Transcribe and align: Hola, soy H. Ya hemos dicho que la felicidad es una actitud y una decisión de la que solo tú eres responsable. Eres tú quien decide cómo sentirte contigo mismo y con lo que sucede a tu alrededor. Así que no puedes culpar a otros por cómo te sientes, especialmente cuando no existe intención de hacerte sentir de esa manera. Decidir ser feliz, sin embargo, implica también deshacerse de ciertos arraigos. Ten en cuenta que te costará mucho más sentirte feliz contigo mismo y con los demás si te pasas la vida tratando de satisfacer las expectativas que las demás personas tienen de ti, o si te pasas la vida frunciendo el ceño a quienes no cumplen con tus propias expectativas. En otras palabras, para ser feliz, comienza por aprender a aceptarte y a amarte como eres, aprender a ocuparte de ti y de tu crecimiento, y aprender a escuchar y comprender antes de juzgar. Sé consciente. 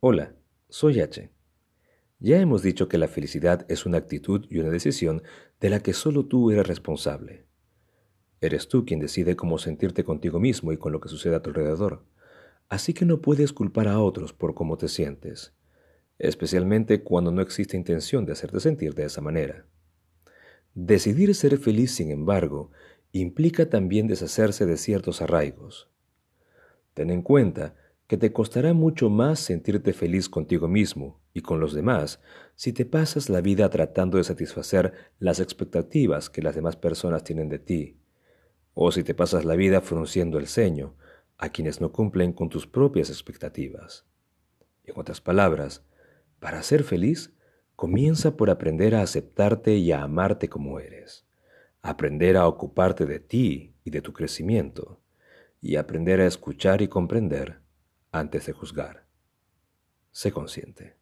Hola, 0.00 0.34
soy 0.68 1.00
H. 1.00 1.30
Ya 2.18 2.38
hemos 2.38 2.62
dicho 2.62 2.86
que 2.86 2.98
la 2.98 3.08
felicidad 3.08 3.64
es 3.70 3.86
una 3.86 3.96
actitud 3.96 4.44
y 4.50 4.58
una 4.58 4.68
decisión 4.68 5.22
de 5.58 5.70
la 5.70 5.80
que 5.80 5.94
solo 5.94 6.26
tú 6.26 6.50
eres 6.50 6.66
responsable. 6.66 7.46
Eres 8.42 8.68
tú 8.68 8.84
quien 8.84 9.00
decide 9.00 9.36
cómo 9.36 9.56
sentirte 9.56 10.04
contigo 10.04 10.38
mismo 10.38 10.70
y 10.70 10.76
con 10.76 10.92
lo 10.92 11.00
que 11.00 11.08
sucede 11.08 11.34
a 11.34 11.40
tu 11.40 11.48
alrededor. 11.48 12.04
Así 12.68 12.92
que 12.92 13.06
no 13.06 13.22
puedes 13.22 13.54
culpar 13.54 13.88
a 13.88 13.98
otros 13.98 14.34
por 14.34 14.54
cómo 14.54 14.76
te 14.76 14.88
sientes, 14.88 15.54
especialmente 16.18 17.02
cuando 17.02 17.32
no 17.32 17.40
existe 17.40 17.78
intención 17.78 18.26
de 18.26 18.32
hacerte 18.32 18.60
sentir 18.60 18.94
de 18.94 19.06
esa 19.06 19.22
manera. 19.22 19.64
Decidir 20.74 21.34
ser 21.34 21.56
feliz, 21.56 21.94
sin 21.94 22.10
embargo, 22.10 22.70
implica 23.12 23.70
también 23.70 24.08
deshacerse 24.08 24.66
de 24.66 24.76
ciertos 24.76 25.22
arraigos. 25.22 25.88
Ten 26.92 27.08
en 27.08 27.22
cuenta 27.22 27.74
que 28.06 28.16
te 28.16 28.32
costará 28.32 28.72
mucho 28.72 29.10
más 29.10 29.40
sentirte 29.40 29.92
feliz 29.92 30.28
contigo 30.28 30.68
mismo 30.68 31.20
y 31.34 31.40
con 31.40 31.58
los 31.58 31.74
demás 31.74 32.20
si 32.54 32.72
te 32.72 32.84
pasas 32.84 33.28
la 33.28 33.40
vida 33.40 33.68
tratando 33.68 34.18
de 34.18 34.24
satisfacer 34.24 34.92
las 35.18 35.40
expectativas 35.40 36.30
que 36.30 36.42
las 36.42 36.54
demás 36.54 36.76
personas 36.76 37.24
tienen 37.24 37.48
de 37.48 37.58
ti, 37.58 37.98
o 38.74 38.92
si 38.92 39.02
te 39.02 39.14
pasas 39.14 39.44
la 39.44 39.56
vida 39.56 39.80
frunciendo 39.80 40.38
el 40.38 40.46
ceño 40.46 40.94
a 41.36 41.48
quienes 41.48 41.80
no 41.80 41.92
cumplen 41.92 42.32
con 42.32 42.48
tus 42.48 42.66
propias 42.66 43.10
expectativas. 43.10 44.06
En 44.84 44.98
otras 44.98 45.20
palabras, 45.20 45.82
para 46.38 46.62
ser 46.62 46.84
feliz, 46.84 47.32
comienza 47.74 48.36
por 48.36 48.50
aprender 48.50 48.94
a 48.94 49.02
aceptarte 49.02 49.76
y 49.76 49.90
a 49.92 50.02
amarte 50.02 50.48
como 50.48 50.78
eres, 50.78 51.26
aprender 51.82 52.36
a 52.36 52.46
ocuparte 52.46 53.04
de 53.04 53.18
ti 53.18 53.74
y 53.84 53.90
de 53.90 54.00
tu 54.00 54.12
crecimiento, 54.12 55.00
y 55.60 55.76
aprender 55.76 56.20
a 56.20 56.26
escuchar 56.26 56.80
y 56.80 56.88
comprender 56.88 57.65
antes 58.18 58.46
de 58.46 58.52
juzgar. 58.52 59.06
Sé 60.10 60.32
consciente. 60.32 60.96